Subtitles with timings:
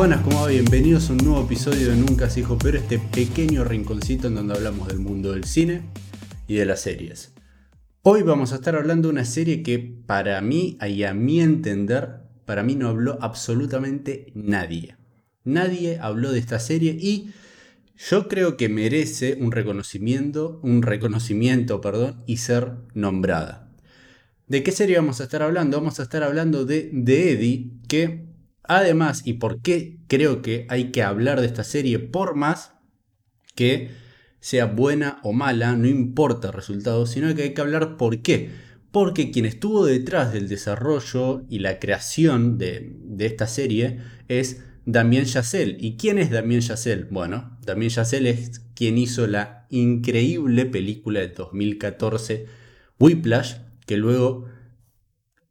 [0.00, 0.46] Buenas, como va?
[0.46, 4.54] Bienvenidos a un nuevo episodio de Nunca se dijo pero este pequeño rinconcito en donde
[4.54, 5.82] hablamos del mundo del cine
[6.48, 7.34] y de las series.
[8.00, 12.22] Hoy vamos a estar hablando de una serie que para mí y a mi entender,
[12.46, 14.96] para mí no habló absolutamente nadie.
[15.44, 17.34] Nadie habló de esta serie y
[17.98, 23.70] yo creo que merece un reconocimiento, un reconocimiento, perdón, y ser nombrada.
[24.46, 25.76] ¿De qué serie vamos a estar hablando?
[25.76, 28.29] Vamos a estar hablando de, de Eddie, que
[28.72, 32.74] Además, y por qué creo que hay que hablar de esta serie, por más
[33.56, 33.90] que
[34.38, 38.50] sea buena o mala, no importa el resultado, sino que hay que hablar por qué.
[38.92, 45.76] Porque quien estuvo detrás del desarrollo y la creación de, esta serie es Damien Chazelle.
[45.80, 47.08] ¿Y quién es Damien Chazelle?
[47.10, 52.46] Bueno, Damien Chazelle es quien hizo la increíble película de 2014
[53.00, 54.44] Whiplash, que luego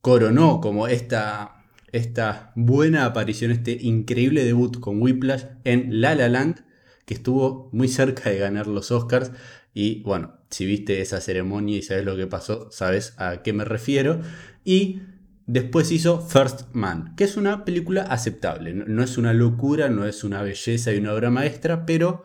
[0.00, 1.59] coronó como esta
[1.92, 6.64] esta buena aparición, este increíble debut con Whiplash en La La Land,
[7.04, 9.32] que estuvo muy cerca de ganar los Oscars.
[9.74, 13.64] Y bueno, si viste esa ceremonia y sabes lo que pasó, sabes a qué me
[13.64, 14.20] refiero.
[14.64, 15.00] Y
[15.46, 18.74] después hizo First Man, que es una película aceptable.
[18.74, 22.24] No es una locura, no es una belleza y una obra maestra, pero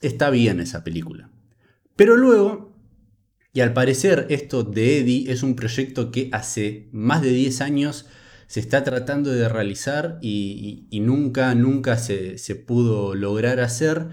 [0.00, 1.30] está bien esa película.
[1.96, 2.76] Pero luego,
[3.52, 8.06] y al parecer esto de Eddie es un proyecto que hace más de 10 años
[8.50, 14.08] se está tratando de realizar y, nunca, nunca se, pudo lograr hacer.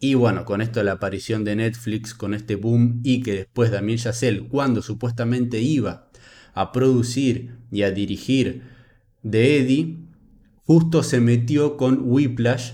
[0.00, 3.98] Y bueno, con esto la aparición de Netflix, con este boom y que después Damien
[3.98, 6.08] Chazelle, cuando supuestamente iba
[6.54, 8.62] a producir y a dirigir
[9.22, 9.98] de Eddie,
[10.64, 12.72] justo se metió con Whiplash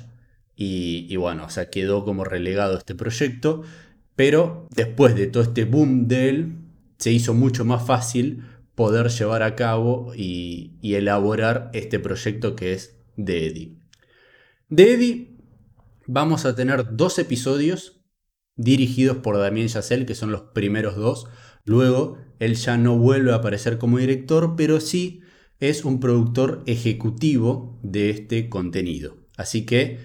[0.55, 3.65] y, y, bueno, o sea, quedó como relegado este proyecto,
[4.15, 6.53] pero después de todo este boom de él,
[6.97, 8.45] se hizo mucho más fácil
[8.79, 13.77] poder llevar a cabo y, elaborar este proyecto que es de Eddie.
[14.69, 15.37] De Eddie
[16.07, 18.01] vamos a tener dos episodios
[18.55, 21.27] dirigidos por Damien Chazelle, que son los primeros dos.
[21.65, 25.23] Luego, él ya no vuelve a aparecer como director, pero sí
[25.59, 29.17] es un productor ejecutivo de este contenido.
[29.37, 29.99] Así que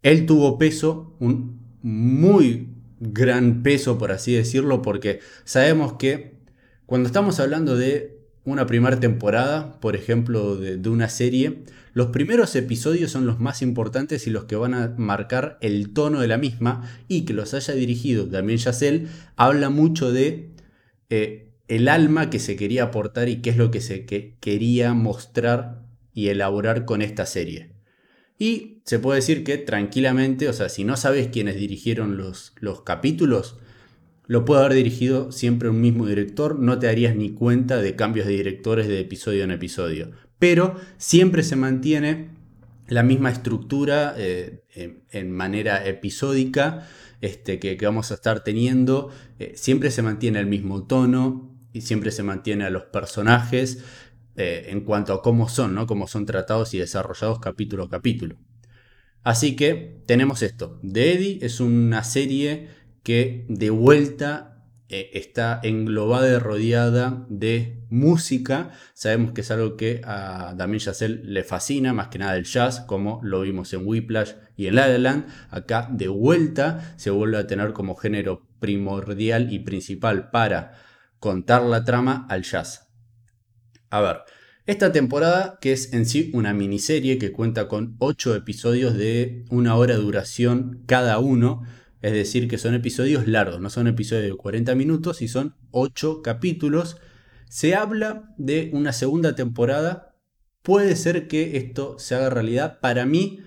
[0.00, 2.70] él tuvo peso, un muy
[3.00, 6.38] gran peso, por así decirlo, porque sabemos que
[6.86, 8.13] cuando estamos hablando de
[8.44, 14.26] una primera temporada, por ejemplo, de, una serie, los primeros episodios son los más importantes
[14.26, 17.74] y los que van a marcar el tono de la misma y que los haya
[17.74, 20.50] dirigido también Yacel habla mucho de
[21.08, 25.86] eh, el alma que se quería aportar y qué es lo que se quería mostrar
[26.12, 27.72] y elaborar con esta serie.
[28.38, 32.82] Y se puede decir que tranquilamente, o sea, si no sabes quiénes dirigieron los, los
[32.82, 33.56] capítulos,
[34.26, 38.26] lo puede haber dirigido siempre un mismo director, no te darías ni cuenta de cambios
[38.26, 40.12] de directores de episodio en episodio.
[40.38, 42.30] Pero siempre se mantiene
[42.88, 44.64] la misma estructura eh,
[45.10, 46.86] en, manera episódica
[47.20, 49.10] este, que, vamos a estar teniendo.
[49.38, 53.84] Eh, siempre se mantiene el mismo tono y siempre se mantiene a los personajes
[54.36, 55.86] eh, en cuanto a cómo son, ¿no?
[55.86, 58.36] cómo son tratados y desarrollados capítulo a capítulo.
[59.22, 60.78] Así que tenemos esto.
[60.82, 62.68] The Eddie es una serie
[63.04, 64.54] que de vuelta
[64.88, 68.72] eh, está englobada y rodeada de música.
[68.94, 72.80] Sabemos que es algo que a Damien Chazelle le fascina, más que nada el jazz,
[72.80, 75.26] como lo vimos en Whiplash y en La.
[75.50, 80.72] Acá de vuelta se vuelve a tener como género primordial y principal para
[81.18, 82.88] contar la trama al jazz.
[83.90, 84.18] A ver,
[84.66, 89.76] esta temporada, que es en sí una miniserie que cuenta con 8 episodios de una
[89.76, 91.62] hora de duración cada uno,
[92.04, 96.20] es decir, que son episodios largos, no son episodios de 40 minutos y son 8
[96.20, 96.98] capítulos.
[97.48, 100.14] Se habla de una segunda temporada.
[100.60, 102.78] Puede ser que esto se haga realidad.
[102.80, 103.40] Para mí,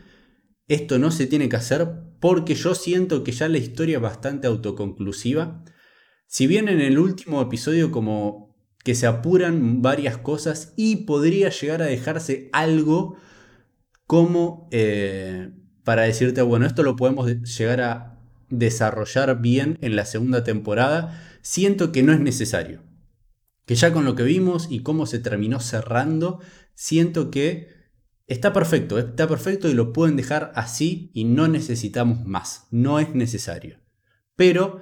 [0.68, 1.88] esto no se tiene que hacer
[2.20, 5.64] porque yo siento que ya la historia es bastante autoconclusiva.
[6.26, 11.84] Si bien en el último episodio como que se apuran varias cosas y podría llegar
[11.84, 13.18] a dejarse algo
[14.08, 15.52] como eh,
[15.84, 18.17] para decirte, bueno, esto lo podemos llegar a
[18.50, 22.84] desarrollar bien en la segunda temporada, siento que no es necesario.
[23.66, 26.40] Que ya con lo que vimos y cómo se terminó cerrando,
[26.74, 27.70] siento que
[28.28, 33.14] está perfecto, está perfecto y lo pueden dejar así y no necesitamos más, no es
[33.16, 33.80] necesario.
[34.36, 34.80] Pero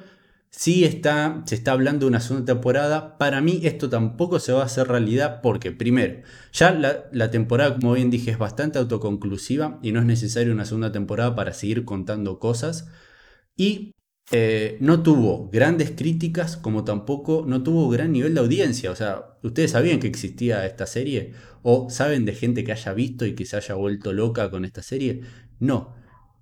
[0.58, 4.62] si está, se está hablando de una segunda temporada, para mí esto tampoco se va
[4.62, 6.22] a hacer realidad porque primero,
[6.54, 10.66] ya la, la temporada, como bien dije, es bastante autoconclusiva y no es necesario una
[10.66, 12.88] segunda temporada para seguir contando cosas.
[13.56, 13.94] Y
[14.32, 18.92] eh, no tuvo grandes críticas como tampoco no tuvo gran nivel de audiencia.
[18.92, 21.34] O sea, ¿ustedes sabían que existía esta serie?
[21.62, 24.82] ¿O saben de gente que haya visto y que se haya vuelto loca con esta
[24.82, 25.22] serie?
[25.60, 25.96] No.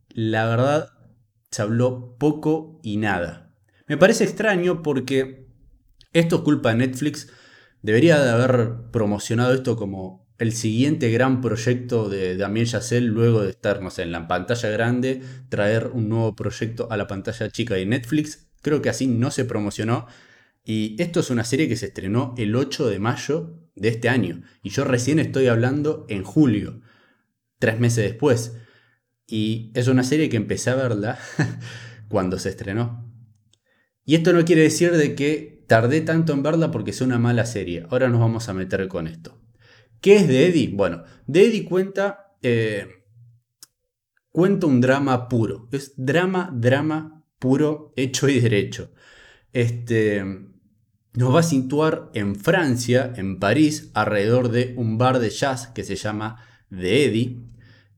[0.09, 0.89] La verdad,
[1.51, 3.53] se habló poco y nada.
[3.87, 5.47] Me parece extraño porque
[6.13, 7.29] esto es culpa de Netflix.
[7.81, 13.51] Debería de haber promocionado esto como el siguiente gran proyecto de Damien Chazelle luego de
[13.51, 17.75] estar, no sé, en la pantalla grande, traer un nuevo proyecto a la pantalla chica
[17.75, 18.47] de Netflix.
[18.61, 20.07] Creo que así no se promocionó.
[20.65, 24.41] Y esto es una serie que se estrenó el 8 de mayo de este año.
[24.63, 26.81] Y yo recién estoy hablando en julio,
[27.59, 28.55] tres meses después.
[29.27, 31.19] Y es una serie que empecé a verla
[32.07, 33.11] cuando se estrenó.
[34.05, 37.45] Y esto no quiere decir de que tardé tanto en verla porque es una mala
[37.45, 37.85] serie.
[37.89, 39.42] Ahora nos vamos a meter con esto.
[40.03, 40.67] ¿Qué es de Eddie?
[40.67, 42.87] Bueno, de Eddie cuenta, eh,
[44.33, 45.69] cuenta un drama puro.
[45.71, 48.91] Es drama, drama puro, hecho y derecho.
[49.53, 50.25] Este,
[51.13, 55.85] nos va a situar en Francia, en París, alrededor de un bar de jazz que
[55.85, 57.41] se llama The Eddie.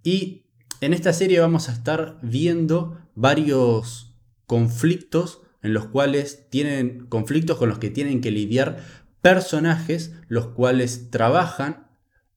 [0.03, 0.45] Y
[0.81, 4.15] en esta serie vamos a estar viendo varios
[4.45, 8.77] conflictos en los cuales tienen conflictos con los que tienen que lidiar
[9.21, 11.84] personajes los cuales trabajan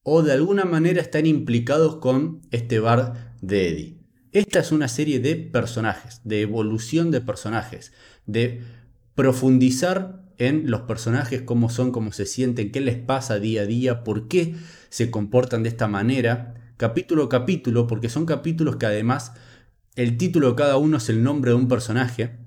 [0.03, 3.99] o de alguna manera están implicados con este bar de Eddie.
[4.31, 7.93] Esta es una serie de personajes, de evolución de personajes,
[8.25, 8.61] de
[9.15, 14.03] profundizar en los personajes, cómo son, cómo se sienten, qué les pasa día a día,
[14.03, 14.55] por qué
[14.89, 19.33] se comportan de esta manera, capítulo a capítulo, porque son capítulos que además
[19.95, 22.37] el título de cada uno es el nombre de un personaje,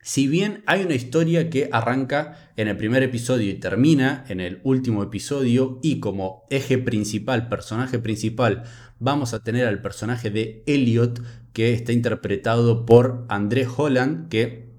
[0.00, 4.60] si bien hay una historia que arranca en el primer episodio y termina en el
[4.62, 8.62] último episodio y como eje principal, personaje principal,
[8.98, 11.20] vamos a tener al personaje de Elliot
[11.52, 14.72] que está interpretado por André Holland, que,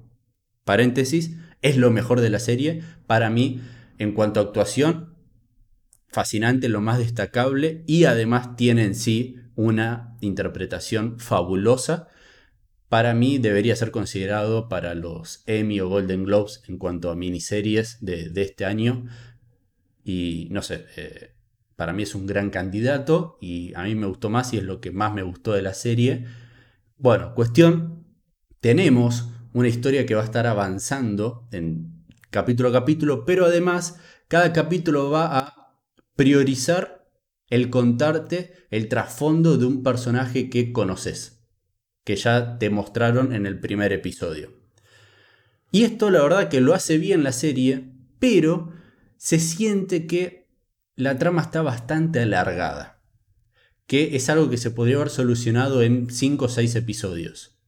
[0.63, 2.81] paréntesis, es lo mejor de la serie.
[3.05, 3.61] Para mí,
[3.97, 5.15] en cuanto a actuación,
[6.07, 12.07] fascinante, lo más destacable y además tiene en sí una interpretación fabulosa
[12.89, 17.99] para mí debería ser considerado para los Emmy o Golden Globes en cuanto a miniseries
[18.01, 19.05] de, este año.
[20.03, 21.35] Y no sé, eh,
[21.75, 24.81] para mí es un gran candidato y a mí me gustó más y es lo
[24.81, 26.25] que más me gustó de la serie.
[26.97, 28.07] Bueno, cuestión,
[28.59, 34.51] tenemos una historia que va a estar avanzando en capítulo a capítulo, pero además cada
[34.51, 35.75] capítulo va a
[36.15, 37.07] priorizar
[37.49, 41.38] el contarte el trasfondo de un personaje que conoces
[42.03, 44.59] que ya te mostraron en el primer episodio.
[45.71, 48.73] Y esto la verdad que lo hace bien la serie, pero
[49.17, 50.47] se siente que
[50.95, 53.01] la trama está bastante alargada.
[53.85, 57.59] Que es algo que se podría haber solucionado en 5 o 6 episodios.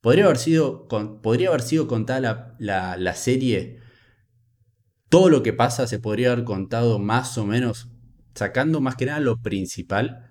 [0.00, 0.86] Podría haber sido,
[1.22, 3.80] podría haber sido contada la, la serie.
[5.08, 7.88] Todo lo que pasa se podría haber contado más o menos,
[8.34, 10.30] sacando más que nada lo principal,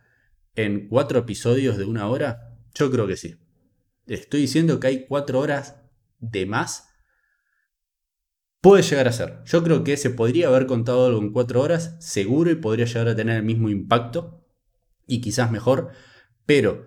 [0.55, 2.57] en 4 episodios de una hora.
[2.75, 3.35] Yo creo que sí.
[4.07, 5.75] Estoy diciendo que hay cuatro horas
[6.19, 6.89] de más.
[8.61, 9.41] Puede llegar a ser.
[9.45, 13.09] Yo creo que se podría haber contado algo en cuatro horas, seguro, y podría llegar
[13.09, 14.45] a tener el mismo impacto.
[15.07, 15.91] Y quizás mejor.
[16.45, 16.85] Pero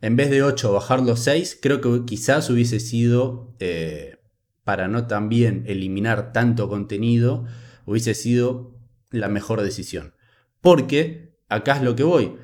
[0.00, 4.18] en vez de 8 bajarlo 6, creo que quizás hubiese sido, eh,
[4.64, 7.46] para no también eliminar tanto contenido,
[7.84, 8.78] hubiese sido
[9.10, 10.14] la mejor decisión.
[10.60, 12.36] Porque, acá es lo que voy,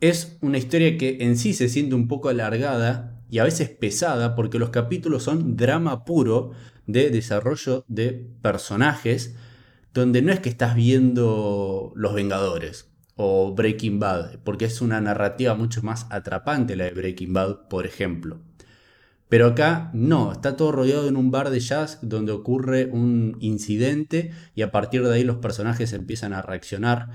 [0.00, 4.34] es una historia que en sí se siente un poco alargada y a veces pesada
[4.34, 6.50] porque los capítulos son drama puro
[6.86, 9.36] de desarrollo de personajes
[9.94, 15.54] donde no es que estás viendo Los Vengadores o Breaking Bad, porque es una narrativa
[15.54, 18.40] mucho más atrapante la de Breaking Bad, por ejemplo.
[19.28, 24.32] Pero acá no, está todo rodeado en un bar de jazz donde ocurre un incidente
[24.56, 27.10] y a partir de ahí los personajes empiezan a reaccionar.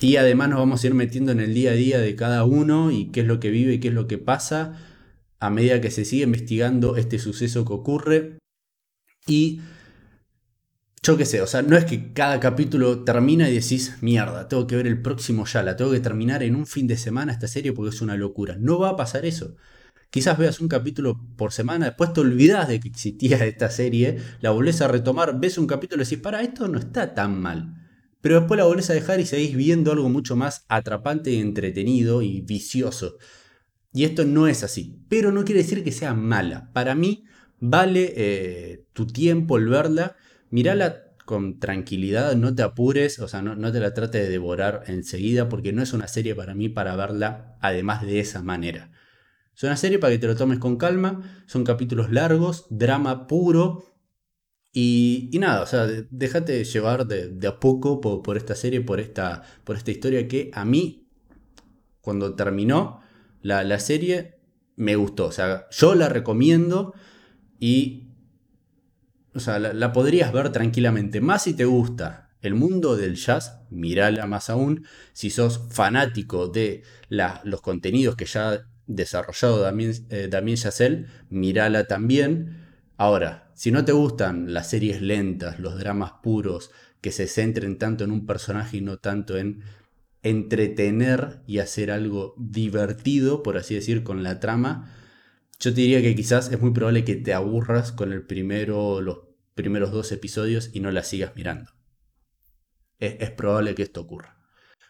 [0.00, 2.90] Y además nos vamos a ir metiendo en el día a día de cada uno
[2.90, 4.78] y qué es lo que vive y qué es lo que pasa
[5.38, 8.38] a medida que se sigue investigando este suceso que ocurre.
[9.26, 9.60] Y
[11.02, 14.66] yo qué sé, o sea, no es que cada capítulo termina y decís, mierda, tengo
[14.66, 17.46] que ver el próximo ya, la tengo que terminar en un fin de semana esta
[17.46, 18.56] serie porque es una locura.
[18.58, 19.54] No va a pasar eso.
[20.10, 24.50] Quizás veas un capítulo por semana, después te olvidas de que existía esta serie, la
[24.50, 27.74] volvés a retomar, ves un capítulo y decís, para, esto no está tan mal.
[28.20, 32.40] Pero después la volvés a dejar y seguís viendo algo mucho más atrapante entretenido y
[32.40, 33.18] vicioso.
[33.96, 35.00] Y esto no es así.
[35.08, 36.70] Pero no quiere decir que sea mala.
[36.74, 37.24] Para mí
[37.60, 40.16] vale eh, tu tiempo el verla.
[40.50, 44.84] Mírala con tranquilidad, no te apures, o sea, no, no te la trate de devorar
[44.86, 48.92] enseguida porque no es una serie para mí para verla además de esa manera.
[49.56, 53.82] Es una serie para que te lo tomes con calma, son capítulos largos, drama puro.
[54.74, 59.74] Y, nada, o sea, déjate llevar de, a poco por, esta serie, por esta, por
[59.74, 61.08] esta historia que a mí,
[62.02, 63.05] cuando terminó
[63.46, 64.38] la, serie,
[64.76, 65.26] me gustó.
[65.26, 66.94] O sea, yo la recomiendo
[67.58, 68.08] y,
[69.34, 71.20] o sea, la, podrías ver tranquilamente.
[71.20, 74.86] Más si te gusta el mundo del jazz, mirala más aún.
[75.12, 82.64] Si sos fanático de los contenidos que ya ha desarrollado Damien, eh, mirala también.
[82.96, 88.04] Ahora, si no te gustan las series lentas, los dramas puros, que se centren tanto
[88.04, 89.62] en un personaje y no tanto en
[90.28, 94.92] entretener y hacer algo divertido, por así decir, con la trama,
[95.58, 99.20] yo te diría que quizás es muy probable que te aburras con el primero, los
[99.54, 101.72] primeros dos episodios y no la sigas mirando.
[102.98, 104.38] Es, probable que esto ocurra.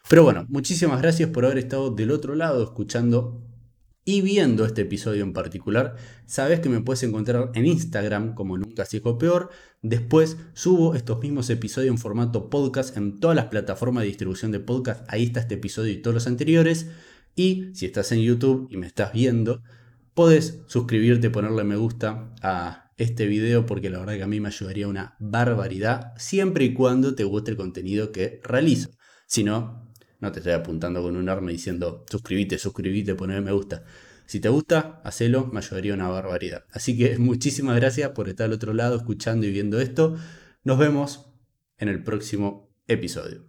[0.09, 3.46] Pero bueno, muchísimas gracias por haber estado del otro lado escuchando
[4.07, 5.97] y viendo este episodio en particular.
[6.25, 9.49] Sabes que me puedes encontrar en Instagram como Nunca Sigo Peor.
[9.81, 14.61] Después subo estos mismos episodios en formato podcast en todas las plataformas de distribución de
[14.61, 15.03] podcast.
[15.09, 16.87] Ahí está este episodio y todos los anteriores.
[17.35, 19.61] Y si estás en YouTube y me estás viendo,
[20.17, 24.47] Podés suscribirte, ponerle me gusta a este video porque la verdad que a mí me
[24.47, 28.89] ayudaría una barbaridad siempre y cuando te guste el contenido que realizo.
[29.27, 29.86] Si no,
[30.19, 33.83] no te estoy apuntando con un arma diciendo suscríbete, suscríbete, poneme me gusta.
[34.25, 36.65] Si te gusta, hacelo, me ayudaría una barbaridad.
[36.71, 40.17] Así que muchísimas gracias por estar al otro lado escuchando y viendo esto.
[40.63, 41.33] Nos vemos
[41.77, 43.46] en el próximo episodio.